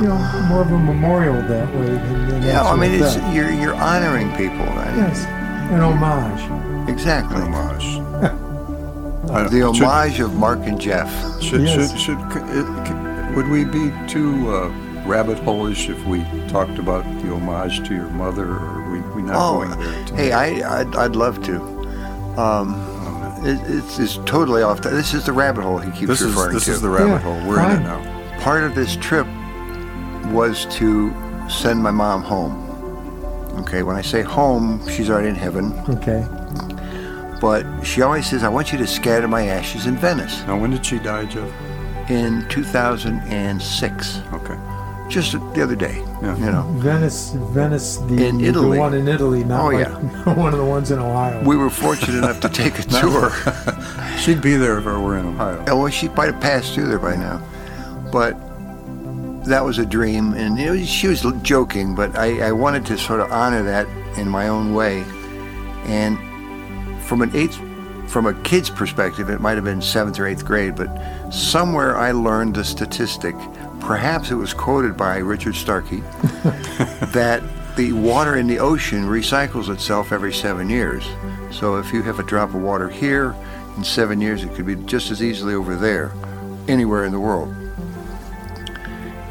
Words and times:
you 0.00 0.08
know, 0.08 0.46
more 0.48 0.62
of 0.62 0.70
a 0.70 0.78
memorial 0.78 1.34
that 1.48 1.68
way 1.74 1.86
than, 1.86 2.28
than 2.28 2.42
Yeah, 2.42 2.62
I 2.62 2.76
mean, 2.76 2.92
it's 2.94 3.14
theft. 3.14 3.34
you're 3.34 3.50
you're 3.50 3.74
honoring 3.74 4.30
people, 4.36 4.64
right? 4.66 4.94
yes, 4.96 5.24
an 5.70 5.80
homage. 5.80 6.88
Exactly. 6.88 7.40
Homage. 7.40 7.84
I- 9.30 9.42
The 9.48 9.72
should- 9.74 9.84
homage 9.84 10.20
of 10.20 10.34
Mark 10.34 10.60
and 10.60 10.80
Jeff. 10.80 11.10
Should, 11.42 11.62
Yes. 11.62 11.90
should, 11.92 12.00
should, 12.00 12.32
c- 12.32 12.40
it, 12.58 13.36
would 13.36 13.48
we 13.48 13.64
be 13.64 13.92
too 14.06 14.48
uh, 14.54 14.68
rabbit 15.04 15.38
hole-ish 15.40 15.88
if 15.88 16.04
we 16.06 16.24
talked 16.48 16.78
about 16.78 17.04
the 17.22 17.34
homage 17.34 17.86
to 17.88 17.94
your 17.94 18.08
mother, 18.10 18.44
or 18.44 18.58
are 18.58 18.90
we, 18.92 19.00
we 19.14 19.22
not 19.22 19.34
Oh, 19.36 19.58
going 19.64 19.78
there 19.80 20.04
today? 20.06 20.16
hey, 20.30 20.32
I 20.32 20.80
I'd, 20.80 20.94
I'd 20.96 21.16
love 21.16 21.42
to. 21.44 21.60
Um, 22.40 22.74
it, 23.44 23.58
it's, 23.68 23.98
it's 23.98 24.16
totally 24.26 24.62
off. 24.62 24.82
The, 24.82 24.90
this 24.90 25.12
is 25.14 25.24
the 25.26 25.32
rabbit 25.32 25.62
hole 25.64 25.78
he 25.78 25.90
keeps 25.90 26.06
this 26.08 26.20
is 26.20 26.34
referring 26.34 26.54
this 26.54 26.64
to. 26.66 26.72
is 26.72 26.80
the 26.82 26.88
rabbit 26.88 27.08
Yeah, 27.08 27.18
hole. 27.18 27.48
We're 27.48 27.60
in 27.64 27.80
it 27.80 27.82
now. 27.82 28.38
Part 28.40 28.62
of 28.64 28.74
this 28.74 28.96
trip 28.96 29.26
was 30.36 30.66
to 30.78 31.12
send 31.48 31.82
my 31.82 31.90
mom 31.90 32.22
home. 32.22 32.54
Okay, 33.60 33.82
when 33.82 33.96
I 33.96 34.02
say 34.02 34.20
home, 34.22 34.86
she's 34.88 35.08
already 35.10 35.28
in 35.30 35.34
heaven. 35.34 35.72
Okay. 35.88 36.22
But 37.40 37.64
she 37.82 38.02
always 38.02 38.26
says, 38.28 38.44
"I 38.44 38.48
want 38.48 38.70
you 38.72 38.78
to 38.78 38.86
scatter 38.86 39.28
my 39.28 39.46
ashes 39.58 39.86
in 39.86 39.96
Venice." 39.96 40.44
Now, 40.46 40.58
when 40.58 40.70
did 40.70 40.84
she 40.84 40.98
die, 40.98 41.24
Jeff? 41.24 41.48
In 42.10 42.46
2006, 42.48 44.20
Okay. 44.32 44.56
just 45.08 45.32
the 45.54 45.62
other 45.62 45.74
day. 45.76 46.02
Yeah. 46.22 46.36
You 46.36 46.50
know, 46.52 46.62
Venice, 46.78 47.32
Venice, 47.52 47.96
the, 48.08 48.26
In 48.26 48.38
the 48.52 48.62
one 48.62 48.94
in 48.94 49.08
Italy, 49.08 49.42
not 49.44 49.60
Oh, 49.62 49.66
like 49.68 49.86
yeah. 49.88 50.34
one 50.44 50.52
of 50.52 50.58
the 50.58 50.64
ones 50.64 50.90
in 50.90 50.98
Ohio. 50.98 51.42
we 51.44 51.56
were 51.56 51.70
fortunate 51.70 52.18
enough 52.18 52.40
to 52.40 52.48
take 52.48 52.78
a 52.78 52.82
tour. 53.00 53.32
She'd 54.18 54.40
be 54.42 54.56
there 54.56 54.78
if 54.78 54.86
I 54.86 54.96
were 54.98 55.16
in 55.18 55.26
Ohio. 55.26 55.64
Oh, 55.68 55.76
well, 55.80 55.88
she 55.90 56.08
might 56.10 56.32
have 56.32 56.40
passed 56.40 56.74
through 56.74 56.88
there 56.88 56.98
by 56.98 57.16
now, 57.16 57.40
but 58.12 58.34
that 59.46 59.64
was 59.64 59.78
a 59.78 59.86
dream, 59.86 60.34
and 60.34 60.58
you 60.58 60.66
know, 60.66 60.84
she 60.84 61.08
was 61.08 61.24
joking, 61.42 61.94
but 61.94 62.16
I, 62.16 62.48
I 62.48 62.52
wanted 62.52 62.84
to 62.86 62.98
sort 62.98 63.20
of 63.20 63.30
honor 63.30 63.62
that 63.62 63.86
in 64.18 64.28
my 64.28 64.48
own 64.48 64.74
way, 64.74 65.04
and 65.86 66.18
from 67.04 67.22
an 67.22 67.34
eighth, 67.34 67.56
from 68.08 68.26
a 68.26 68.34
kid's 68.42 68.70
perspective, 68.70 69.30
it 69.30 69.40
might 69.40 69.54
have 69.54 69.64
been 69.64 69.80
seventh 69.82 70.18
or 70.18 70.26
eighth 70.26 70.44
grade, 70.44 70.76
but 70.76 70.88
somewhere 71.30 71.96
I 71.96 72.12
learned 72.12 72.54
the 72.56 72.64
statistic, 72.64 73.34
perhaps 73.80 74.30
it 74.30 74.34
was 74.34 74.52
quoted 74.52 74.96
by 74.96 75.18
Richard 75.18 75.54
Starkey, 75.54 76.00
that 77.12 77.42
the 77.76 77.92
water 77.92 78.36
in 78.36 78.46
the 78.46 78.58
ocean 78.58 79.04
recycles 79.04 79.72
itself 79.72 80.12
every 80.12 80.32
seven 80.32 80.68
years. 80.70 81.06
So 81.50 81.76
if 81.76 81.92
you 81.92 82.02
have 82.02 82.18
a 82.18 82.22
drop 82.22 82.50
of 82.50 82.62
water 82.62 82.88
here, 82.88 83.34
in 83.76 83.84
seven 83.84 84.20
years 84.20 84.42
it 84.42 84.54
could 84.54 84.66
be 84.66 84.76
just 84.76 85.10
as 85.10 85.22
easily 85.22 85.54
over 85.54 85.76
there, 85.76 86.12
anywhere 86.68 87.04
in 87.04 87.12
the 87.12 87.20
world. 87.20 87.54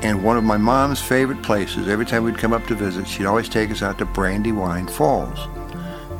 And 0.06 0.24
one 0.24 0.38
of 0.38 0.44
my 0.44 0.58
mom's 0.58 1.02
favorite 1.02 1.42
places, 1.42 1.88
every 1.88 2.06
time 2.06 2.24
we'd 2.24 2.38
come 2.38 2.54
up 2.54 2.68
to 2.68 2.76
visit, 2.76 3.08
she'd 3.08 3.26
always 3.26 3.50
take 3.50 3.72
us 3.72 3.82
out 3.82 3.98
to 3.98 4.06
Brandywine 4.06 4.88
Falls. 4.88 5.40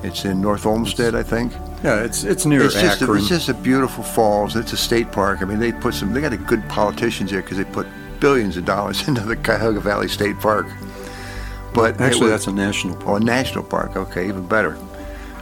It's 0.04 0.26
in 0.26 0.42
North 0.42 0.66
Olmsted, 0.66 1.14
I 1.14 1.22
think. 1.22 1.54
Yeah, 1.84 2.04
it's 2.04 2.24
it's 2.24 2.48
near 2.48 2.64
It's 2.64 2.74
just, 2.74 3.02
a, 3.02 3.04
Akron. 3.04 3.20
it's 3.20 3.28
just 3.30 3.48
a 3.50 3.54
beautiful 3.54 4.04
falls. 4.04 4.56
It's 4.56 4.74
a 4.74 4.78
state 4.78 5.12
park. 5.12 5.44
I 5.44 5.46
mean, 5.46 5.60
they 5.60 5.72
put 5.72 5.94
some. 5.94 6.14
They 6.14 6.22
got 6.22 6.34
a 6.34 6.38
good 6.38 6.68
politicians 6.68 7.30
there 7.30 7.42
because 7.44 7.58
they 7.58 7.64
put 7.64 7.86
billions 8.20 8.58
of 8.58 8.66
dollars 8.66 9.08
into 9.08 9.22
the 9.22 9.36
Cuyahoga 9.36 9.80
Valley 9.82 10.08
State 10.08 10.40
Park. 10.40 10.66
But 11.76 12.02
Actually, 12.02 12.22
was- 12.24 12.32
that's 12.32 12.48
a 12.48 12.52
national 12.54 12.96
Oh, 12.98 13.06
park. 13.06 13.22
a 13.22 13.26
national 13.26 13.64
park. 13.66 13.96
Okay, 13.98 14.28
even 14.28 14.48
better. 14.48 14.76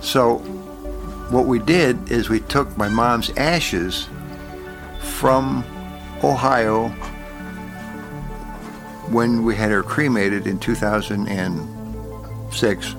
So, 0.02 0.40
what 1.30 1.46
we 1.46 1.60
did 1.60 2.12
is 2.12 2.28
we 2.28 2.42
took 2.42 2.76
my 2.78 2.90
mom's 2.90 3.30
ashes 3.38 4.10
from 5.00 5.64
Ohio 6.26 6.90
when 9.10 9.44
we 9.44 9.56
had 9.56 9.72
her 9.72 9.84
cremated 9.84 10.48
in 10.48 10.60
2006, 10.60 12.96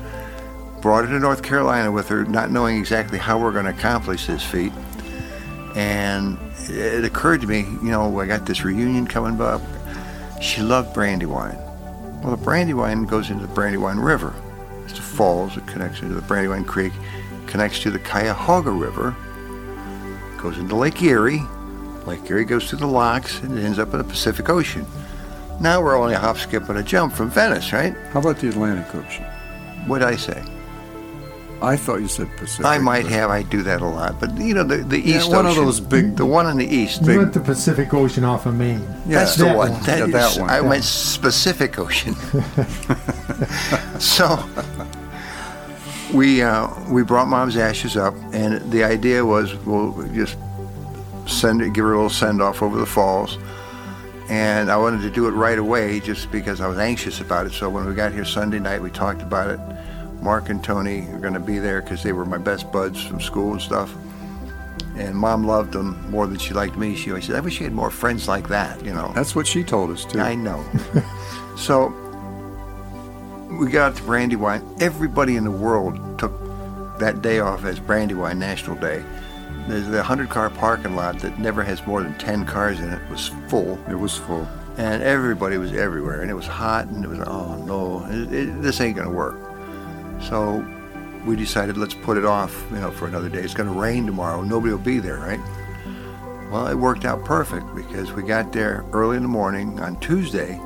brought 0.80 1.04
her 1.04 1.10
to 1.10 1.18
North 1.18 1.42
Carolina 1.42 1.90
with 1.90 2.08
her, 2.08 2.24
not 2.24 2.50
knowing 2.50 2.78
exactly 2.78 3.18
how 3.18 3.38
we're 3.38 3.52
going 3.52 3.64
to 3.64 3.70
accomplish 3.70 4.26
this 4.26 4.44
feat. 4.44 4.72
And 5.74 6.38
it 6.68 7.04
occurred 7.04 7.40
to 7.40 7.46
me, 7.46 7.60
you 7.60 7.90
know, 7.90 8.20
I 8.20 8.26
got 8.26 8.46
this 8.46 8.64
reunion 8.64 9.06
coming 9.06 9.40
up. 9.40 9.62
She 10.40 10.60
loved 10.60 10.94
Brandywine. 10.94 11.56
Well, 12.22 12.36
the 12.36 12.42
Brandywine 12.42 13.04
goes 13.04 13.30
into 13.30 13.46
the 13.46 13.54
Brandywine 13.54 13.98
River. 13.98 14.34
It's 14.84 14.98
a 14.98 15.02
falls 15.02 15.54
that 15.54 15.66
connects 15.66 16.00
into 16.00 16.14
the 16.14 16.22
Brandywine 16.22 16.64
Creek, 16.64 16.92
connects 17.46 17.80
to 17.80 17.90
the 17.90 17.98
Cuyahoga 17.98 18.70
River, 18.70 19.16
goes 20.38 20.58
into 20.58 20.76
Lake 20.76 21.02
Erie. 21.02 21.42
Lake 22.06 22.30
Erie 22.30 22.44
goes 22.44 22.68
through 22.68 22.80
the 22.80 22.86
locks 22.86 23.40
and 23.40 23.58
it 23.58 23.62
ends 23.62 23.78
up 23.78 23.92
in 23.92 23.98
the 23.98 24.04
Pacific 24.04 24.50
Ocean. 24.50 24.86
Now 25.60 25.80
we're 25.82 25.96
only 25.96 26.14
a 26.14 26.18
hop, 26.18 26.36
skip, 26.38 26.68
and 26.68 26.78
a 26.78 26.82
jump 26.82 27.12
from 27.14 27.30
Venice, 27.30 27.72
right? 27.72 27.94
How 28.12 28.20
about 28.20 28.38
the 28.38 28.48
Atlantic 28.48 28.92
Ocean? 28.94 29.24
What'd 29.86 30.06
I 30.06 30.16
say? 30.16 30.42
I 31.62 31.76
thought 31.76 32.00
you 32.00 32.08
said 32.08 32.28
Pacific. 32.36 32.66
I 32.66 32.76
might 32.78 33.06
have. 33.06 33.30
I 33.30 33.42
do 33.42 33.62
that 33.62 33.80
a 33.80 33.86
lot, 33.86 34.20
but 34.20 34.36
you 34.36 34.52
know 34.52 34.64
the 34.64 34.78
the 34.78 35.00
Yeah, 35.00 35.18
East 35.18 35.30
one 35.30 35.46
of 35.46 35.54
those 35.54 35.80
big- 35.80 36.16
the 36.16 36.26
one 36.26 36.44
on 36.46 36.58
the 36.58 36.66
east. 36.66 37.00
you 37.02 37.06
Big, 37.06 37.18
went 37.18 37.32
the 37.32 37.40
Pacific 37.40 37.94
Ocean 37.94 38.24
off 38.24 38.44
of 38.44 38.54
Maine. 38.54 38.82
Yeah, 39.06 39.20
that's 39.20 39.36
the 39.36 39.44
that 39.44 39.56
one. 39.56 39.70
one. 39.72 39.82
That 39.84 39.98
Yeah, 40.00 40.04
is- 40.06 40.12
that 40.34 40.40
one. 40.40 40.50
I 40.50 40.56
Yeah. 40.56 40.68
went 40.68 40.82
Pacific 41.22 41.78
Ocean. 41.78 42.14
so 43.98 44.44
we 46.12 46.42
uh, 46.42 46.68
we 46.90 47.02
brought 47.02 47.28
mom's 47.28 47.56
ashes 47.56 47.96
up, 47.96 48.14
and 48.32 48.70
the 48.70 48.84
idea 48.84 49.24
was 49.24 49.54
we'll 49.64 49.92
just 50.12 50.36
send 51.26 51.62
it, 51.62 51.72
give 51.72 51.84
her 51.84 51.92
a 51.92 51.96
little 51.96 52.10
send 52.10 52.42
off 52.42 52.62
over 52.62 52.76
the 52.78 52.86
falls. 52.86 53.38
And 54.28 54.70
I 54.70 54.76
wanted 54.76 55.02
to 55.02 55.10
do 55.10 55.26
it 55.26 55.32
right 55.32 55.58
away, 55.58 56.00
just 56.00 56.30
because 56.32 56.60
I 56.60 56.66
was 56.66 56.78
anxious 56.78 57.20
about 57.20 57.46
it. 57.46 57.52
So 57.52 57.68
when 57.68 57.84
we 57.86 57.94
got 57.94 58.12
here 58.12 58.24
Sunday 58.24 58.58
night, 58.58 58.80
we 58.80 58.90
talked 58.90 59.20
about 59.20 59.50
it. 59.50 59.60
Mark 60.22 60.48
and 60.48 60.64
Tony 60.64 61.00
are 61.10 61.18
going 61.18 61.34
to 61.34 61.40
be 61.40 61.58
there 61.58 61.82
because 61.82 62.02
they 62.02 62.12
were 62.12 62.24
my 62.24 62.38
best 62.38 62.72
buds 62.72 63.04
from 63.04 63.20
school 63.20 63.52
and 63.52 63.60
stuff. 63.60 63.94
And 64.96 65.14
mom 65.14 65.44
loved 65.44 65.72
them 65.72 66.10
more 66.10 66.26
than 66.26 66.38
she 66.38 66.54
liked 66.54 66.76
me. 66.76 66.94
She 66.94 67.10
always 67.10 67.26
said, 67.26 67.36
"I 67.36 67.40
wish 67.40 67.58
she 67.58 67.64
had 67.64 67.72
more 67.72 67.90
friends 67.90 68.28
like 68.28 68.48
that," 68.48 68.82
you 68.84 68.94
know. 68.94 69.12
That's 69.14 69.34
what 69.34 69.46
she 69.46 69.64
told 69.64 69.90
us 69.90 70.04
too. 70.04 70.20
I 70.20 70.34
know. 70.34 70.64
so 71.56 71.88
we 73.60 73.70
got 73.70 73.96
to 73.96 74.02
Brandywine. 74.04 74.62
Everybody 74.80 75.36
in 75.36 75.44
the 75.44 75.50
world 75.50 76.18
took 76.18 76.32
that 76.98 77.22
day 77.22 77.40
off 77.40 77.64
as 77.64 77.78
Brandywine 77.78 78.38
National 78.38 78.76
Day. 78.76 79.04
There's 79.68 79.86
the 79.86 79.96
100 79.96 80.28
car 80.28 80.50
parking 80.50 80.94
lot 80.94 81.18
that 81.20 81.38
never 81.38 81.62
has 81.62 81.86
more 81.86 82.02
than 82.02 82.16
10 82.18 82.44
cars 82.44 82.80
in 82.80 82.92
it 82.92 83.10
was 83.10 83.28
full, 83.48 83.78
It 83.88 83.94
was 83.98 84.16
full. 84.16 84.46
and 84.76 85.02
everybody 85.02 85.56
was 85.56 85.72
everywhere, 85.72 86.20
and 86.20 86.30
it 86.30 86.34
was 86.34 86.46
hot, 86.46 86.86
and 86.88 87.04
it 87.04 87.08
was, 87.08 87.20
oh 87.20 87.56
no, 87.64 88.04
it, 88.10 88.32
it, 88.32 88.62
this 88.62 88.80
ain't 88.80 88.96
gonna 88.96 89.10
work. 89.10 89.36
So 90.20 90.64
we 91.24 91.36
decided 91.36 91.78
let's 91.78 91.94
put 91.94 92.18
it 92.18 92.24
off, 92.26 92.66
you 92.70 92.78
know, 92.80 92.90
for 92.90 93.06
another 93.06 93.28
day. 93.30 93.40
It's 93.40 93.54
gonna 93.54 93.72
rain 93.72 94.04
tomorrow. 94.04 94.42
Nobody 94.42 94.72
will 94.72 94.78
be 94.78 94.98
there, 94.98 95.16
right? 95.16 95.40
Well, 96.50 96.66
it 96.66 96.74
worked 96.74 97.04
out 97.06 97.24
perfect 97.24 97.74
because 97.74 98.12
we 98.12 98.22
got 98.22 98.52
there 98.52 98.84
early 98.92 99.16
in 99.16 99.22
the 99.22 99.28
morning 99.28 99.80
on 99.80 99.98
Tuesday, 100.00 100.60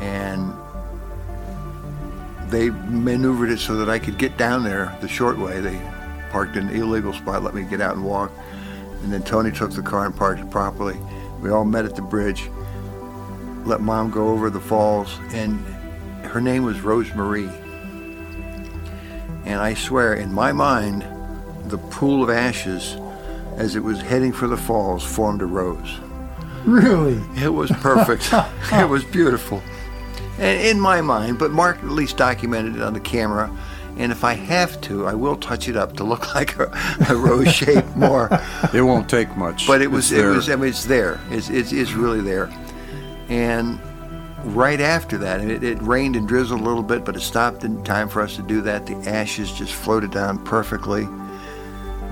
and 0.00 0.54
they 2.50 2.70
maneuvered 2.70 3.50
it 3.50 3.58
so 3.58 3.76
that 3.76 3.90
I 3.90 3.98
could 3.98 4.16
get 4.18 4.36
down 4.38 4.62
there 4.64 4.96
the 5.00 5.08
short 5.08 5.36
way. 5.38 5.60
They 5.60 5.78
parked 6.30 6.56
in 6.56 6.68
an 6.68 6.76
illegal 6.76 7.12
spot, 7.12 7.42
let 7.42 7.54
me 7.54 7.62
get 7.62 7.80
out 7.80 7.96
and 7.96 8.04
walk, 8.04 8.32
and 9.02 9.12
then 9.12 9.22
Tony 9.22 9.50
took 9.50 9.72
the 9.72 9.82
car 9.82 10.06
and 10.06 10.16
parked 10.16 10.40
it 10.40 10.50
properly. 10.50 10.98
We 11.40 11.50
all 11.50 11.64
met 11.64 11.84
at 11.84 11.96
the 11.96 12.02
bridge, 12.02 12.50
let 13.64 13.80
mom 13.80 14.10
go 14.10 14.28
over 14.28 14.50
the 14.50 14.60
falls, 14.60 15.18
and 15.32 15.58
her 16.24 16.40
name 16.40 16.64
was 16.64 16.78
Rosemarie. 16.78 17.52
And 19.44 19.60
I 19.60 19.74
swear, 19.74 20.14
in 20.14 20.32
my 20.32 20.52
mind, 20.52 21.04
the 21.70 21.78
pool 21.78 22.22
of 22.22 22.30
ashes, 22.30 22.96
as 23.56 23.76
it 23.76 23.80
was 23.80 24.00
heading 24.00 24.32
for 24.32 24.46
the 24.46 24.56
falls, 24.56 25.04
formed 25.04 25.42
a 25.42 25.46
rose. 25.46 25.98
Really? 26.64 27.20
It 27.42 27.48
was 27.48 27.70
perfect. 27.70 28.28
it 28.72 28.88
was 28.88 29.04
beautiful. 29.04 29.62
And 30.38 30.60
in 30.60 30.78
my 30.78 31.00
mind, 31.00 31.38
but 31.38 31.50
Mark 31.50 31.78
at 31.78 31.88
least 31.88 32.16
documented 32.16 32.76
it 32.76 32.82
on 32.82 32.92
the 32.92 33.00
camera. 33.00 33.50
And 33.98 34.12
if 34.12 34.22
I 34.24 34.34
have 34.34 34.80
to, 34.82 35.06
I 35.06 35.14
will 35.14 35.36
touch 35.36 35.68
it 35.68 35.76
up 35.76 35.96
to 35.96 36.04
look 36.04 36.34
like 36.34 36.56
a, 36.58 36.70
a 37.08 37.16
rose 37.16 37.52
shape 37.52 37.84
more. 37.96 38.28
It 38.72 38.82
won't 38.82 39.08
take 39.08 39.36
much. 39.36 39.66
But 39.66 39.82
it 39.82 39.90
was, 39.90 40.10
It's 40.10 40.20
it 40.20 40.22
there. 40.22 40.30
was, 40.30 40.48
I 40.48 40.56
mean, 40.56 40.70
it's 40.70 40.84
there. 40.84 41.20
It's, 41.30 41.50
it's, 41.50 41.72
it's 41.72 41.92
really 41.92 42.20
there. 42.20 42.50
And 43.28 43.80
right 44.44 44.80
after 44.80 45.18
that, 45.18 45.40
it, 45.40 45.62
it 45.64 45.82
rained 45.82 46.16
and 46.16 46.26
drizzled 46.28 46.60
a 46.60 46.64
little 46.64 46.82
bit, 46.82 47.04
but 47.04 47.16
it 47.16 47.20
stopped 47.20 47.64
in 47.64 47.82
time 47.84 48.08
for 48.08 48.22
us 48.22 48.36
to 48.36 48.42
do 48.42 48.60
that. 48.62 48.86
The 48.86 48.96
ashes 49.08 49.52
just 49.52 49.72
floated 49.74 50.10
down 50.10 50.44
perfectly. 50.44 51.06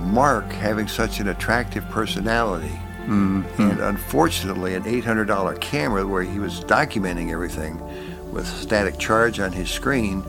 Mark, 0.00 0.50
having 0.52 0.88
such 0.88 1.20
an 1.20 1.28
attractive 1.28 1.88
personality, 1.88 2.78
mm-hmm. 3.06 3.62
and 3.62 3.80
unfortunately, 3.80 4.74
an 4.74 4.84
$800 4.84 5.60
camera 5.60 6.06
where 6.06 6.22
he 6.22 6.38
was 6.38 6.60
documenting 6.60 7.32
everything 7.32 7.80
with 8.32 8.46
static 8.46 8.98
charge 8.98 9.40
on 9.40 9.52
his 9.52 9.70
screen, 9.70 10.22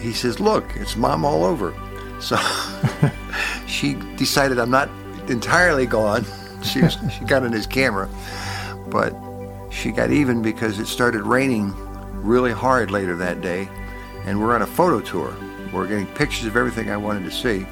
he 0.00 0.12
says, 0.12 0.40
Look, 0.40 0.64
it's 0.76 0.96
mom 0.96 1.24
all 1.24 1.44
over. 1.44 1.74
So 2.20 2.36
she 3.66 3.94
decided 4.16 4.58
I'm 4.58 4.70
not 4.70 4.88
entirely 5.28 5.86
gone. 5.86 6.24
She, 6.62 6.82
was, 6.82 6.98
she 7.10 7.24
got 7.24 7.42
in 7.42 7.52
his 7.52 7.66
camera. 7.66 8.06
But 8.90 9.16
she 9.70 9.92
got 9.92 10.10
even 10.10 10.42
because 10.42 10.78
it 10.78 10.84
started 10.84 11.22
raining 11.22 11.72
really 12.22 12.52
hard 12.52 12.90
later 12.90 13.16
that 13.16 13.40
day, 13.40 13.66
and 14.26 14.38
we're 14.38 14.54
on 14.54 14.60
a 14.60 14.66
photo 14.66 15.00
tour. 15.00 15.34
We're 15.72 15.86
getting 15.86 16.06
pictures 16.08 16.44
of 16.44 16.58
everything 16.58 16.90
I 16.90 16.98
wanted 16.98 17.24
to 17.24 17.30
see, 17.30 17.66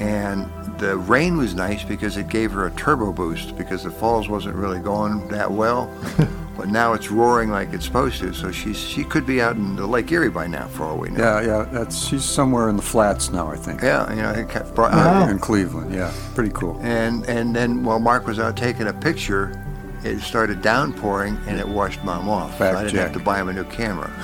and 0.00 0.50
the 0.80 0.96
rain 0.96 1.36
was 1.36 1.54
nice 1.54 1.84
because 1.84 2.16
it 2.16 2.26
gave 2.26 2.50
her 2.50 2.66
a 2.66 2.72
turbo 2.72 3.12
boost 3.12 3.56
because 3.56 3.84
the 3.84 3.92
falls 3.92 4.28
wasn't 4.28 4.56
really 4.56 4.80
going 4.80 5.28
that 5.28 5.52
well. 5.52 5.88
But 6.56 6.68
now 6.68 6.92
it's 6.92 7.10
roaring 7.10 7.50
like 7.50 7.72
it's 7.72 7.84
supposed 7.84 8.20
to, 8.20 8.32
so 8.32 8.50
she's 8.52 8.78
she 8.78 9.04
could 9.04 9.26
be 9.26 9.40
out 9.42 9.56
in 9.56 9.76
the 9.76 9.86
Lake 9.86 10.10
Erie 10.12 10.30
by 10.30 10.46
now, 10.46 10.66
for 10.68 10.84
all 10.84 10.98
we 10.98 11.10
know. 11.10 11.22
Yeah, 11.40 11.46
yeah. 11.46 11.68
That's 11.72 12.06
she's 12.06 12.24
somewhere 12.24 12.68
in 12.68 12.76
the 12.76 12.82
flats 12.82 13.30
now, 13.30 13.48
I 13.50 13.56
think. 13.56 13.82
Yeah, 13.82 14.08
you 14.14 14.22
know, 14.22 14.30
it 14.30 14.48
kept 14.48 14.74
brought, 14.74 14.92
Wow. 14.92 15.28
In 15.28 15.38
Cleveland, 15.38 15.92
yeah. 15.94 16.12
Pretty 16.34 16.50
cool. 16.50 16.78
and 16.82 17.24
and 17.28 17.54
then 17.54 17.84
while 17.84 17.98
Mark 18.00 18.26
was 18.26 18.38
out 18.38 18.56
taking 18.56 18.86
a 18.86 18.92
picture, 18.92 19.52
it 20.04 20.20
started 20.20 20.60
downpouring 20.62 21.38
and 21.46 21.58
it 21.58 21.66
washed 21.66 22.02
Mom 22.04 22.28
off. 22.28 22.58
Back 22.58 22.72
so 22.74 22.78
I 22.78 22.82
didn't 22.82 22.94
jack. 22.94 23.04
have 23.08 23.12
to 23.18 23.24
buy 23.24 23.40
him 23.40 23.48
a 23.48 23.52
new 23.52 23.64
camera. 23.64 24.10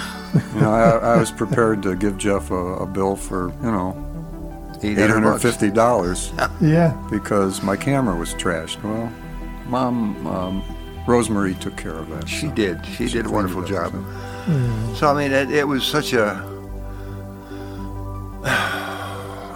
You 0.54 0.60
know, 0.60 0.70
I, 0.72 1.14
I 1.14 1.16
was 1.16 1.32
prepared 1.32 1.82
to 1.82 1.96
give 1.96 2.16
Jeff 2.16 2.52
a, 2.52 2.54
a 2.54 2.86
bill 2.86 3.16
for, 3.16 3.48
you 3.64 3.72
know, 3.72 3.96
eight 4.80 4.96
hundred 4.96 5.22
bucks. 5.22 5.42
fifty 5.42 5.72
dollars 5.72 6.32
Yeah. 6.60 6.96
because 7.10 7.64
my 7.64 7.76
camera 7.76 8.14
was 8.14 8.32
trashed. 8.34 8.80
Well, 8.84 9.12
Mom, 9.66 10.24
um, 10.28 10.62
Rosemary 11.06 11.54
took 11.54 11.76
care 11.76 11.94
of 11.94 12.08
that. 12.10 12.28
She 12.28 12.48
so 12.48 12.54
did. 12.54 12.84
She, 12.86 13.08
did 13.08 13.26
a 13.26 13.30
wonderful 13.30 13.62
job. 13.64 13.92
so. 13.92 13.98
Mm. 14.52 14.96
So 14.96 15.08
I 15.08 15.22
mean, 15.22 15.32
it, 15.32 15.50
it 15.50 15.66
was 15.66 15.84
such 15.84 16.12
a. 16.12 16.46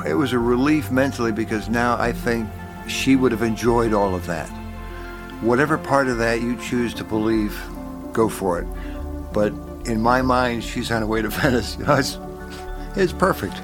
It 0.06 0.12
was 0.12 0.34
a 0.34 0.38
relief 0.38 0.90
mentally 0.90 1.32
because 1.32 1.70
now 1.70 1.96
I 1.98 2.12
think 2.12 2.46
she 2.86 3.16
would 3.16 3.32
have 3.32 3.40
enjoyed 3.40 3.94
all 3.94 4.14
of 4.14 4.26
that. 4.26 4.48
Whatever 5.40 5.78
part 5.78 6.08
of 6.08 6.18
that 6.18 6.42
you 6.42 6.56
choose 6.56 6.92
to 6.94 7.04
believe, 7.04 7.58
go 8.12 8.28
for 8.28 8.58
it. 8.60 8.66
But 9.32 9.54
in 9.86 10.02
my 10.02 10.20
mind, 10.20 10.62
she's 10.62 10.90
on 10.90 11.00
her 11.00 11.06
way 11.06 11.22
to 11.22 11.28
Venice. 11.40 11.78
You 11.78 11.86
know, 11.86 11.94
it's, 11.94 12.18
it's 12.96 13.14
perfect. 13.14 13.56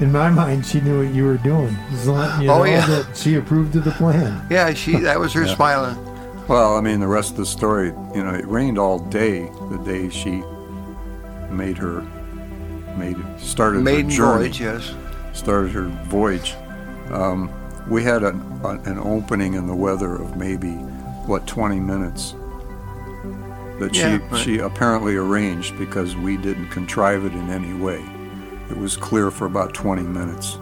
In 0.00 0.12
my 0.12 0.28
mind, 0.28 0.66
she 0.66 0.82
knew 0.82 1.02
what 1.06 1.14
you 1.14 1.24
were 1.24 1.38
doing. 1.38 1.74
Just 1.90 2.06
letting 2.06 2.42
you 2.42 2.50
Oh, 2.50 2.64
yeah. 2.64 2.84
that 2.84 3.16
she 3.16 3.36
approved 3.36 3.74
of 3.76 3.84
the 3.84 3.92
plan. 3.92 4.46
Yeah, 4.50 4.74
she. 4.74 4.96
That 4.98 5.18
was 5.18 5.32
her 5.32 5.44
Yeah. 5.46 5.54
smiling. 5.54 5.96
Well, 6.48 6.76
I 6.76 6.80
mean, 6.80 7.00
the 7.00 7.06
rest 7.08 7.32
of 7.32 7.36
the 7.38 7.46
story, 7.46 7.88
you 8.14 8.22
know, 8.22 8.34
it 8.34 8.46
rained 8.46 8.78
all 8.78 8.98
day 8.98 9.50
the 9.70 9.78
day 9.84 10.10
she 10.10 10.42
made 11.50 11.78
her, 11.78 12.02
made 12.96 13.16
started 13.38 13.82
Maiden 13.82 14.10
her 14.10 14.16
journey, 14.16 14.44
voyage, 14.48 14.60
yes. 14.60 14.94
started 15.32 15.72
her 15.72 15.84
voyage. 16.04 16.54
Um, 17.10 17.50
we 17.88 18.02
had 18.02 18.22
an, 18.22 18.40
an 18.84 18.98
opening 18.98 19.54
in 19.54 19.66
the 19.66 19.74
weather 19.74 20.14
of 20.16 20.36
maybe, 20.36 20.72
what, 21.26 21.46
20 21.46 21.80
minutes 21.80 22.34
that 23.78 23.94
Yeah, 23.94 24.18
she, 24.18 24.24
right. 24.24 24.40
she 24.40 24.58
apparently 24.58 25.16
arranged 25.16 25.76
because 25.78 26.14
we 26.16 26.36
didn't 26.36 26.68
contrive 26.68 27.24
it 27.24 27.32
in 27.32 27.50
any 27.50 27.72
way. 27.74 28.04
It 28.70 28.76
was 28.76 28.96
clear 28.96 29.30
for 29.30 29.46
about 29.46 29.74
20 29.74 30.02
minutes, 30.02 30.54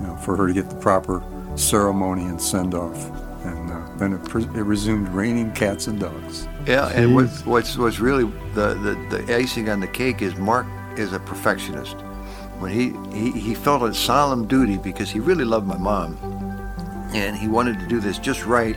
you 0.00 0.06
know, 0.06 0.18
for 0.22 0.36
her 0.36 0.46
to 0.46 0.52
get 0.54 0.68
the 0.68 0.76
proper 0.76 1.22
ceremony 1.56 2.24
and 2.24 2.40
send 2.40 2.74
off. 2.74 3.10
And 3.44 3.70
uh, 3.70 3.87
then 3.98 4.12
it, 4.14 4.24
pre- 4.28 4.44
it 4.44 4.64
resumed 4.64 5.08
raining 5.10 5.52
cats 5.52 5.86
and 5.86 5.98
dogs. 6.00 6.46
Yeah, 6.66 6.88
and 6.90 7.14
what, 7.14 7.26
what's 7.44 7.76
what's 7.76 7.98
really 8.00 8.24
the, 8.54 8.74
the, 8.74 9.16
the 9.24 9.34
icing 9.36 9.68
on 9.68 9.80
the 9.80 9.86
cake 9.88 10.22
is 10.22 10.36
Mark 10.36 10.66
is 10.96 11.12
a 11.12 11.20
perfectionist. 11.20 11.96
When 12.60 12.72
he, 12.72 12.92
he, 13.16 13.30
he 13.38 13.54
felt 13.54 13.82
a 13.82 13.94
solemn 13.94 14.48
duty 14.48 14.76
because 14.78 15.10
he 15.10 15.20
really 15.20 15.44
loved 15.44 15.66
my 15.66 15.76
mom, 15.78 16.16
and 17.14 17.36
he 17.36 17.46
wanted 17.48 17.78
to 17.80 17.86
do 17.86 18.00
this 18.00 18.18
just 18.18 18.44
right. 18.46 18.76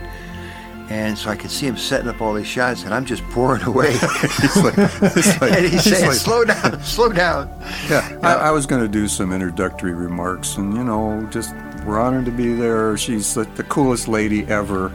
And 0.88 1.16
so 1.16 1.30
I 1.30 1.36
could 1.36 1.50
see 1.50 1.66
him 1.66 1.76
setting 1.76 2.08
up 2.08 2.20
all 2.20 2.34
these 2.34 2.46
shots, 2.46 2.84
and 2.84 2.92
I'm 2.92 3.04
just 3.06 3.22
pouring 3.30 3.62
away. 3.66 3.88
It's 3.92 4.56
like, 4.62 4.74
it's 4.76 5.40
like- 5.40 5.52
and 5.52 5.64
he's 5.72 5.74
it's 5.86 5.96
saying, 5.96 6.06
like- 6.08 6.16
"Slow 6.16 6.44
down, 6.44 6.82
slow 6.82 7.12
down." 7.12 7.48
Yeah, 7.88 8.18
I, 8.22 8.34
I 8.34 8.50
was 8.50 8.66
going 8.66 8.82
to 8.82 8.88
do 8.88 9.08
some 9.08 9.32
introductory 9.32 9.92
remarks, 9.94 10.56
and 10.58 10.74
you 10.76 10.84
know, 10.84 11.26
just 11.30 11.54
we're 11.86 11.98
honored 12.00 12.26
to 12.26 12.30
be 12.30 12.54
there. 12.54 12.96
She's 12.98 13.36
like 13.36 13.54
the 13.54 13.64
coolest 13.64 14.06
lady 14.06 14.44
ever, 14.46 14.92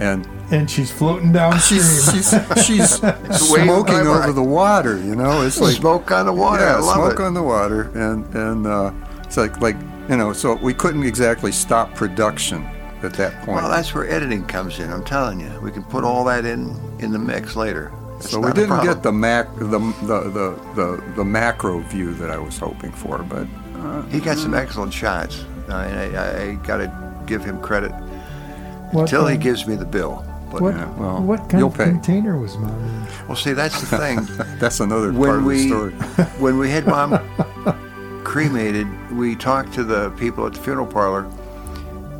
and 0.00 0.26
And 0.50 0.70
she's 0.70 0.90
floating 0.90 1.32
downstream. 1.32 1.80
she's 1.82 2.12
she's 2.14 2.30
she's 2.64 2.90
smoking 3.38 3.94
bye-bye. 3.94 4.08
over 4.08 4.32
the 4.32 4.42
water. 4.42 4.98
You 4.98 5.14
know, 5.16 5.42
it's 5.42 5.60
like 5.60 5.76
Smoke 5.76 6.10
on 6.10 6.26
the 6.26 6.32
water. 6.32 6.64
yeah, 6.64 6.76
I 6.76 6.80
love 6.80 6.94
smoke 6.94 7.20
it. 7.20 7.22
on 7.22 7.34
the 7.34 7.42
water, 7.42 7.90
and 7.94 8.24
and 8.34 8.66
uh, 8.66 8.92
it's 9.24 9.36
like 9.36 9.60
like 9.60 9.76
you 10.08 10.16
know, 10.16 10.32
so 10.32 10.54
we 10.54 10.72
couldn't 10.72 11.02
exactly 11.04 11.52
stop 11.52 11.94
production 11.94 12.64
at 13.02 13.12
that 13.14 13.34
point. 13.44 13.58
well, 13.62 13.68
that's 13.68 13.94
where 13.94 14.08
editing 14.10 14.44
comes 14.46 14.78
in. 14.80 14.90
I'm 14.92 15.04
telling 15.04 15.38
you, 15.40 15.60
we 15.62 15.70
can 15.70 15.84
put 15.84 16.02
all 16.04 16.24
that 16.24 16.44
in 16.44 16.74
in 16.98 17.12
the 17.12 17.18
mix 17.18 17.54
later. 17.56 17.92
It's 18.16 18.30
so 18.30 18.40
we 18.40 18.52
didn't 18.52 18.82
get 18.82 19.02
the 19.02 19.12
mac 19.12 19.54
the, 19.56 19.64
the 20.02 20.20
the 20.30 20.60
the 20.74 21.12
the 21.16 21.24
macro 21.24 21.78
view 21.80 22.14
that 22.14 22.30
I 22.30 22.38
was 22.38 22.58
hoping 22.58 22.90
for, 22.90 23.18
but 23.18 23.46
uh, 23.76 24.02
He 24.06 24.18
got 24.18 24.38
some 24.38 24.54
excellent 24.54 24.92
shots. 24.92 25.44
I, 25.68 25.84
I, 25.84 26.42
I 26.42 26.54
got 26.66 26.78
to 26.78 27.22
give 27.26 27.44
him 27.44 27.60
credit 27.60 27.92
what, 28.92 29.02
until 29.02 29.26
he 29.26 29.36
uh, 29.36 29.38
gives 29.40 29.66
me 29.66 29.76
the 29.76 29.84
bill. 29.84 30.24
But 30.50 30.62
What, 30.62 30.74
Yeah, 30.76 30.90
well, 30.94 31.22
what 31.22 31.40
kind 31.40 31.58
you'll 31.58 31.68
of 31.68 31.76
pay. 31.76 31.84
container 31.84 32.38
was 32.38 32.56
mom 32.56 32.70
in? 32.82 33.06
well, 33.26 33.36
see, 33.36 33.52
that's 33.52 33.80
the 33.82 33.98
thing. 33.98 34.18
that's 34.58 34.80
another 34.80 35.12
part 35.12 35.18
when 35.20 35.30
of 35.30 35.44
the 35.44 35.66
story. 35.68 35.92
when 36.38 36.58
we 36.58 36.70
had 36.70 36.86
mom 36.86 37.18
cremated, 38.24 38.86
we 39.16 39.36
talked 39.36 39.72
to 39.74 39.84
the 39.84 40.10
people 40.12 40.46
at 40.46 40.54
the 40.54 40.60
funeral 40.60 40.86
parlor. 40.86 41.30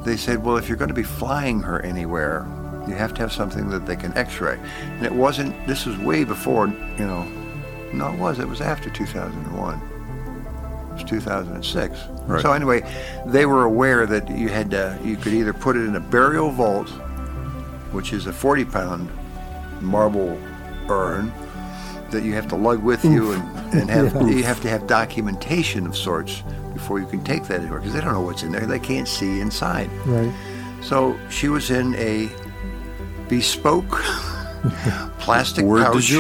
They 0.05 0.17
said, 0.17 0.45
"Well, 0.45 0.57
if 0.57 0.69
you're 0.69 0.77
going 0.77 0.89
to 0.89 0.95
be 0.95 1.03
flying 1.03 1.61
her 1.63 1.81
anywhere, 1.81 2.47
you 2.87 2.95
have 2.95 3.13
to 3.15 3.21
have 3.23 3.33
something 3.33 3.69
that 3.71 3.87
they 3.87 3.97
can 3.97 4.17
X-ray." 4.17 4.59
And 4.81 5.05
it 5.07 5.13
wasn't. 5.13 5.55
This 5.67 5.87
was 5.87 5.97
way 5.99 6.25
before, 6.25 6.69
you 6.69 7.07
know. 7.07 7.25
No, 7.93 8.13
it 8.13 8.19
was. 8.19 8.39
It 8.39 8.49
was 8.49 8.61
after 8.61 8.91
2001. 8.91 9.81
Was 11.03 11.11
2006. 11.11 11.99
Right. 12.27 12.43
So 12.43 12.53
anyway, 12.53 12.83
they 13.27 13.47
were 13.47 13.65
aware 13.65 14.07
that 14.07 14.29
you 14.31 14.49
had 14.49 14.71
to. 14.73 14.99
You 15.05 15.17
could 15.17 15.33
either 15.33 15.53
put 15.53 15.77
it 15.77 15.85
in 15.87 15.97
a 15.97 16.01
burial 16.01 16.51
vault, 16.51 16.89
which 17.93 18.13
is 18.13 18.27
a 18.27 18.33
40-pound 18.33 19.09
marble 19.81 20.39
urn 20.89 21.33
that 22.11 22.23
you 22.25 22.33
have 22.35 22.49
to 22.49 22.57
lug 22.57 22.83
with 22.83 23.05
you 23.05 23.33
and, 23.33 23.75
and 23.75 23.91
have 23.91 24.15
Yeah. 24.15 24.27
you 24.29 24.43
have 24.45 24.61
to 24.63 24.69
have 24.69 24.87
documentation 24.87 25.87
of 25.87 25.97
sorts 25.97 26.43
before 26.73 26.99
you 27.01 27.07
can 27.07 27.23
take 27.23 27.45
that 27.45 27.61
anywhere 27.61 27.81
because 27.81 27.95
they 27.95 28.01
don't 28.01 28.13
know 28.13 28.23
what's 28.23 28.43
in 28.43 28.51
there. 28.53 28.67
They 28.67 28.79
can't 28.79 29.07
see 29.07 29.41
inside. 29.41 29.91
Right. 30.07 30.33
So 30.81 31.19
she 31.29 31.49
was 31.49 31.71
in 31.71 31.95
a 31.97 32.31
bespoke 33.29 33.91
plastic 35.19 35.65
Word 35.65 35.85
pouch 35.85 36.11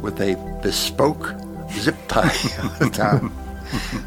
with 0.00 0.20
a 0.20 0.34
bespoke 0.62 1.34
zip 1.72 1.96
tie 2.08 2.22
on 2.62 2.78
the 2.78 2.90
top 2.90 3.22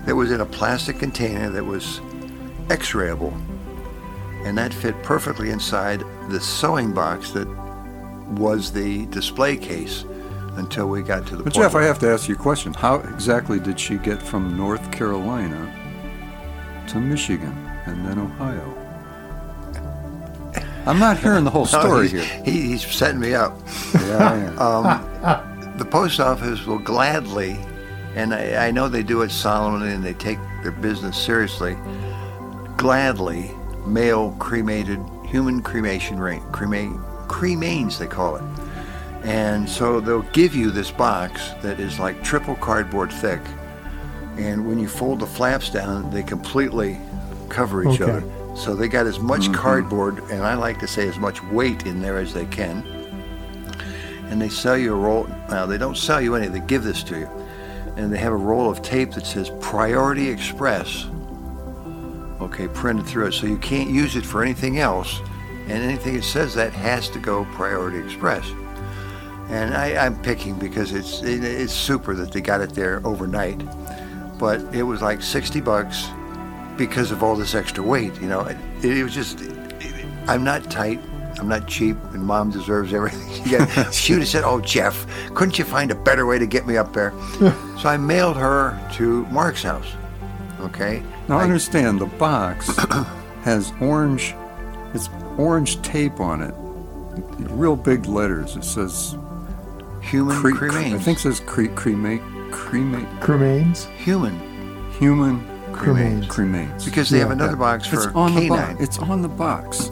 that 0.06 0.16
was 0.16 0.32
in 0.32 0.42
a 0.42 0.46
plastic 0.46 1.00
container 1.00 1.50
that 1.50 1.64
was 1.64 2.00
x-rayable 2.70 3.34
and 4.46 4.58
that 4.58 4.74
fit 4.74 4.96
perfectly 5.04 5.50
inside 5.50 6.04
the 6.30 6.40
sewing 6.40 6.94
box 6.94 7.32
that 7.32 7.48
was 8.38 8.72
the 8.72 9.06
display 9.08 9.56
case 9.58 10.04
until 10.58 10.88
we 10.88 11.02
got 11.02 11.26
to 11.28 11.36
the 11.38 11.44
But 11.44 11.54
Jeff, 11.54 11.76
I 11.76 11.84
have 11.84 12.00
to 12.00 12.10
ask 12.10 12.28
you 12.28 12.36
a 12.36 12.38
question. 12.38 12.74
How 12.74 12.96
exactly 12.96 13.60
did 13.60 13.80
she 13.80 13.98
get 13.98 14.22
from 14.22 14.58
North 14.58 14.92
Carolina 14.92 15.72
to 16.90 17.00
Michigan 17.00 17.56
and 17.86 18.06
then 18.06 18.18
Ohio? 18.20 18.74
I'm 20.86 21.00
not 21.00 21.18
hearing 21.20 21.44
the 21.44 21.50
whole 21.52 21.64
No, 21.74 21.80
story 21.80 22.08
he's, 22.08 22.12
here. 22.24 22.42
he- 22.46 22.62
he's 22.70 22.86
setting 22.88 23.20
me 23.20 23.34
up 23.34 23.58
Yeah, 23.94 24.54
yeah. 24.54 24.56
Um, 25.74 25.78
the 25.78 25.86
post 25.86 26.20
office 26.20 26.66
will 26.66 26.80
gladly, 26.80 27.60
and 28.18 28.34
I, 28.34 28.68
I 28.68 28.72
know 28.72 28.90
they 28.90 29.04
do 29.04 29.22
it 29.22 29.30
solemnly 29.30 29.92
and 29.92 30.04
they 30.04 30.14
take 30.14 30.40
their 30.64 30.72
business 30.72 31.16
seriously, 31.16 31.78
gladly 32.76 33.52
mail 33.86 34.36
cremated 34.40 35.00
human 35.24 35.62
cremation 35.62 36.20
ring, 36.20 36.42
crema, 36.52 36.88
cremains 37.28 38.00
they 38.00 38.08
call 38.08 38.38
it. 38.38 38.44
And 39.24 39.70
so 39.70 40.00
they'll 40.00 40.24
give 40.34 40.56
you 40.56 40.72
this 40.72 40.90
box 40.90 41.52
that 41.62 41.80
is 41.80 42.00
like 42.00 42.24
triple 42.24 42.56
cardboard 42.56 43.12
thick. 43.12 43.42
And 44.38 44.68
when 44.68 44.80
you 44.80 44.88
fold 44.88 45.20
the 45.20 45.28
flaps 45.28 45.70
down, 45.70 46.10
they 46.10 46.24
completely 46.24 47.00
cover 47.50 47.84
each 47.84 48.02
Okay. 48.02 48.12
other. 48.12 48.56
So 48.56 48.76
they 48.76 48.88
got 48.88 49.06
as 49.06 49.20
much 49.20 49.42
mm-hmm. 49.42 49.54
cardboard, 49.54 50.20
and 50.32 50.42
I 50.42 50.56
like 50.56 50.80
to 50.80 50.88
say 50.88 51.08
as 51.08 51.20
much 51.20 51.44
weight 51.44 51.86
in 51.86 52.02
there 52.02 52.18
as 52.18 52.34
they 52.34 52.46
can 52.46 52.84
and 54.30 54.42
they 54.42 54.50
sell 54.50 54.78
you 54.78 54.94
a 54.94 54.98
roll. 54.98 55.28
Now 55.50 55.66
they 55.66 55.78
don't 55.78 55.98
sell 55.98 56.22
you 56.22 56.36
any; 56.36 56.48
they 56.48 56.60
give 56.60 56.84
this 56.84 57.04
to 57.04 57.20
you, 57.20 57.30
and 57.98 58.14
they 58.14 58.18
have 58.18 58.32
a 58.32 58.38
roll 58.38 58.70
of 58.70 58.82
tape 58.82 59.12
that 59.12 59.26
says 59.26 59.52
Priority 59.60 60.30
Express. 60.30 61.08
Okay, 62.40 62.68
printed 62.68 63.08
through 63.08 63.26
it, 63.26 63.34
so 63.34 63.48
you 63.48 63.58
can't 63.58 63.90
use 63.90 64.16
it 64.16 64.24
for 64.26 64.44
anything 64.44 64.78
else, 64.78 65.20
and 65.68 65.84
anything 65.84 66.16
that 66.16 66.24
says 66.24 66.54
that 66.54 66.72
has 66.74 67.10
to 67.10 67.20
go 67.20 67.46
Priority 67.56 67.98
Express. 67.98 68.48
And 69.50 69.74
I, 69.74 70.06
I'm 70.06 70.22
picking 70.22 70.56
because 70.60 70.92
it's 70.92 71.24
it, 71.24 71.44
it's 71.44 71.74
super 71.74 72.14
that 72.14 72.32
they 72.32 72.42
got 72.42 72.62
it 72.62 72.76
there 72.76 73.02
overnight, 73.06 73.60
but 74.38 74.62
it 74.76 74.84
was 74.84 75.02
like 75.02 75.22
60 75.22 75.62
bucks 75.62 76.08
because 76.78 77.12
of 77.12 77.24
all 77.24 77.36
this 77.36 77.56
extra 77.56 77.84
weight. 77.84 78.14
You 78.22 78.28
know, 78.28 78.42
it, 78.42 78.58
it 78.84 79.04
was 79.04 79.14
just. 79.14 79.42
I'm 80.28 80.44
not 80.44 80.70
tight. 80.70 81.00
I'm 81.40 81.48
not 81.48 81.68
cheap, 81.68 81.96
and 82.14 82.24
Mom 82.26 82.50
deserves 82.50 82.94
everything. 82.94 83.44
She, 83.44 83.52
got, 83.58 83.94
she 83.94 84.14
would 84.14 84.22
have 84.22 84.28
said, 84.30 84.44
"Oh, 84.44 84.60
Jeff, 84.62 85.06
couldn't 85.36 85.60
you 85.60 85.66
find 85.66 85.92
a 85.92 85.96
better 85.96 86.26
way 86.26 86.40
to 86.40 86.46
get 86.48 86.66
me 86.66 86.78
up 86.78 86.94
there?" 86.94 87.14
so 87.80 87.84
I 87.90 87.98
mailed 87.98 88.38
her 88.38 88.80
to 88.96 89.26
Mark's 89.28 89.64
house. 89.64 89.88
Okay. 90.62 91.04
Now 91.28 91.38
I- 91.40 91.44
understand 91.44 92.00
the 92.00 92.06
box 92.08 92.76
has 93.44 93.72
orange, 93.80 94.34
it's 94.94 95.10
orange 95.38 95.82
tape 95.84 96.20
on 96.20 96.42
it, 96.42 96.54
real 97.52 97.76
big 97.76 98.06
letters. 98.08 98.56
It 98.56 98.64
says 98.64 99.16
human 100.02 100.38
cre- 100.38 100.50
cremains. 100.52 100.96
I 100.96 101.00
think 101.00 101.20
it 101.20 101.22
says 101.22 101.40
cre- 101.42 101.68
cremate, 101.68 102.22
cremate, 102.52 103.08
Cremains? 103.20 103.86
human 103.98 104.40
human 104.94 105.46
Cremains. 105.72 106.26
cremains. 106.28 106.84
because 106.86 107.10
they 107.12 107.20
have 107.20 107.28
Yeah. 107.28 107.34
another 107.34 107.56
box 107.56 107.86
for 107.88 107.98
it's 107.98 108.08
on 108.16 108.34
the 108.34 108.42
canine. 108.48 108.74
box. 108.78 108.84
It's 108.84 108.98
on 108.98 109.22
the 109.22 109.28
box. 109.30 109.92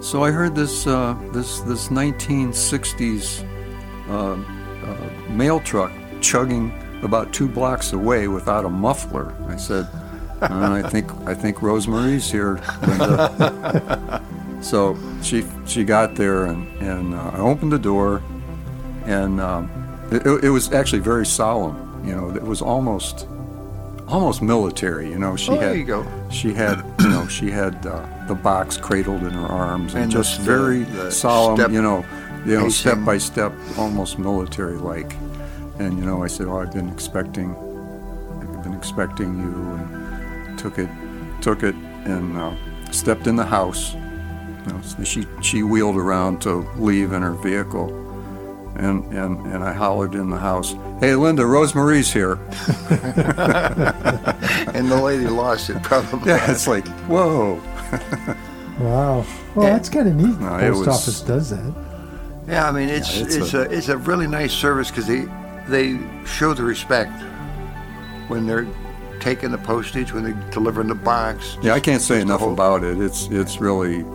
So 0.00 0.24
I 0.24 0.30
heard 0.30 0.54
this 0.54 0.86
uh, 0.86 1.14
this 1.32 1.60
this 1.60 1.88
1960s 1.88 3.46
uh, 4.08 4.32
uh, 4.32 5.30
mail 5.30 5.60
truck 5.60 5.92
chugging 6.22 6.72
about 7.02 7.32
two 7.34 7.46
blocks 7.46 7.92
away 7.92 8.26
without 8.26 8.64
a 8.64 8.70
muffler. 8.70 9.34
I 9.46 9.56
said, 9.56 9.86
"Uh, 10.40 10.82
I 10.82 10.88
think 10.88 11.12
I 11.26 11.34
think 11.34 11.60
Rosemary's 11.60 12.30
here. 12.30 12.62
Linda." 12.86 14.24
so 14.62 14.96
she 15.22 15.44
she 15.66 15.84
got 15.84 16.14
there 16.14 16.46
and 16.46 16.66
and 16.80 17.14
uh, 17.14 17.32
I 17.34 17.38
opened 17.38 17.72
the 17.72 17.78
door, 17.78 18.22
and 19.04 19.38
um, 19.38 19.70
it, 20.10 20.44
it 20.44 20.50
was 20.50 20.72
actually 20.72 21.00
very 21.00 21.26
solemn. 21.26 21.76
You 22.06 22.16
know, 22.16 22.30
it 22.34 22.42
was 22.42 22.62
almost 22.62 23.26
almost 24.10 24.42
military. 24.42 25.08
You 25.08 25.18
know, 25.18 25.36
she 25.36 25.50
oh, 25.52 25.54
had 25.54 25.62
there 25.62 25.76
you 25.76 25.84
go. 25.84 26.06
she 26.30 26.52
had, 26.52 26.82
you 27.00 27.08
know, 27.08 27.26
she 27.28 27.50
had 27.50 27.84
uh, 27.86 28.06
the 28.26 28.34
box 28.34 28.76
cradled 28.76 29.22
in 29.22 29.30
her 29.30 29.46
arms 29.46 29.94
and, 29.94 30.04
And 30.04 30.12
just 30.12 30.38
the- 30.38 30.44
very 30.44 30.82
the 30.84 31.10
solemn, 31.10 31.56
step 31.56 31.70
you 31.70 31.82
know, 31.82 32.04
you 32.46 32.54
know, 32.56 32.64
pacing. 32.64 32.70
step 32.94 33.04
by 33.04 33.18
step, 33.18 33.52
almost 33.78 34.18
military-like. 34.18 35.12
And 35.78 35.98
you 35.98 36.04
know, 36.04 36.22
I 36.22 36.26
said, 36.26 36.46
"Oh, 36.46 36.58
I've 36.58 36.72
been 36.74 36.88
expecting, 36.90 37.54
I've 38.42 38.62
been 38.62 38.74
expecting 38.74 39.38
you," 39.38 39.54
and 39.74 40.58
took 40.58 40.78
it, 40.78 40.88
took 41.40 41.62
it, 41.62 41.74
and 42.04 42.36
uh, 42.36 42.54
stepped 42.90 43.26
in 43.26 43.36
the 43.36 43.46
house. 43.46 43.94
You 43.94 44.72
know, 44.74 44.80
so 44.82 45.02
she 45.04 45.26
she 45.40 45.62
wheeled 45.62 45.96
around 45.96 46.42
to 46.42 46.68
leave 46.76 47.12
in 47.12 47.22
her 47.22 47.32
vehicle, 47.32 47.86
and 48.80 49.04
and 49.12 49.46
and 49.52 49.62
I 49.62 49.72
hollered 49.72 50.14
in 50.14 50.30
the 50.30 50.36
house, 50.38 50.74
"Hey, 51.00 51.14
Linda, 51.14 51.44
Rosemary's 51.46 52.12
here." 52.12 52.38
And 54.72 54.90
the 54.90 55.00
lady 55.02 55.26
lost 55.26 55.68
it 55.70 55.82
probably. 55.82 56.28
Yeah, 56.30 56.50
it's 56.50 56.66
like, 56.68 56.86
whoa. 57.08 57.60
Wow. 58.78 59.24
Well, 59.54 59.66
Yeah. 59.66 59.72
that's 59.74 59.88
kind 59.88 60.08
of 60.08 60.14
neat. 60.14 60.38
No, 60.40 60.48
Post 60.58 60.78
was- 60.78 60.88
office 60.88 61.20
does 61.20 61.50
that. 61.50 61.74
Yeah, 62.48 62.68
I 62.68 62.72
mean 62.72 62.88
it's 62.88 63.14
Yeah, 63.16 63.24
it's, 63.24 63.34
it's 63.36 63.54
a, 63.54 63.58
a- 63.60 63.68
it's 63.70 63.88
a 63.88 63.98
really 63.98 64.26
nice 64.26 64.52
service 64.52 64.88
because 64.90 65.06
they 65.06 65.26
they 65.68 65.98
show 66.24 66.54
the 66.54 66.62
respect 66.62 67.12
when 68.28 68.46
they're 68.46 68.66
taking 69.18 69.50
the 69.50 69.58
postage 69.58 70.12
when 70.14 70.24
they're 70.24 70.50
delivering 70.50 70.88
the 70.88 70.94
box. 70.94 71.58
Yeah, 71.62 71.74
I 71.74 71.80
can't 71.80 72.00
say 72.02 72.20
enough 72.20 72.40
whole- 72.40 72.52
about 72.52 72.82
it. 72.84 72.98
It's 73.00 73.26
it's 73.30 73.60
really 73.60 74.00
it, 74.00 74.06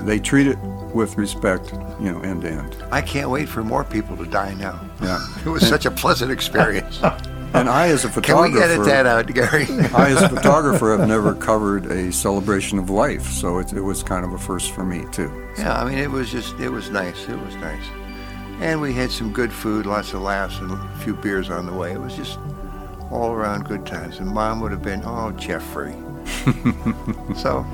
they 0.00 0.18
treat 0.18 0.46
it 0.46 0.58
with 0.94 1.16
respect, 1.16 1.72
you 2.00 2.10
know, 2.12 2.20
end 2.20 2.42
to 2.42 2.50
end. 2.50 2.76
I 2.92 3.00
can't 3.02 3.30
wait 3.30 3.48
for 3.48 3.62
more 3.64 3.84
people 3.84 4.16
to 4.16 4.26
die 4.26 4.54
now. 4.54 4.80
Yeah. 5.02 5.18
It 5.44 5.48
was 5.48 5.66
such 5.66 5.84
a 5.86 5.90
pleasant 5.90 6.30
experience. 6.30 7.00
And 7.54 7.68
I, 7.68 7.86
as 7.86 8.04
a 8.04 8.08
photographer, 8.08 8.48
Can 8.48 8.54
we 8.54 8.60
edit 8.60 8.84
that 8.86 9.06
out, 9.06 9.28
Gary? 9.32 9.66
I, 9.94 10.10
as 10.10 10.22
a 10.22 10.28
photographer, 10.28 10.98
have 10.98 11.06
never 11.06 11.36
covered 11.36 11.86
a 11.86 12.10
celebration 12.10 12.80
of 12.80 12.90
life, 12.90 13.26
so 13.30 13.58
it, 13.58 13.72
it 13.72 13.80
was 13.80 14.02
kind 14.02 14.24
of 14.24 14.32
a 14.32 14.38
first 14.38 14.72
for 14.72 14.84
me 14.84 15.04
too. 15.12 15.30
yeah, 15.56 15.80
I 15.80 15.84
mean 15.88 15.98
it 15.98 16.10
was 16.10 16.32
just 16.32 16.58
it 16.58 16.68
was 16.68 16.90
nice. 16.90 17.28
It 17.28 17.38
was 17.38 17.54
nice, 17.54 17.84
and 18.60 18.80
we 18.80 18.92
had 18.92 19.08
some 19.12 19.32
good 19.32 19.52
food, 19.52 19.86
lots 19.86 20.12
of 20.14 20.22
laughs, 20.22 20.58
and 20.58 20.72
a 20.72 20.98
few 21.04 21.14
beers 21.14 21.48
on 21.48 21.66
the 21.66 21.72
way. 21.72 21.92
It 21.92 22.00
was 22.00 22.16
just 22.16 22.40
all 23.12 23.30
around 23.30 23.66
good 23.66 23.86
times. 23.86 24.18
And 24.18 24.28
Mom 24.28 24.60
would 24.60 24.72
have 24.72 24.82
been, 24.82 25.02
oh 25.04 25.30
Jeffrey. 25.38 25.94
so 27.36 27.64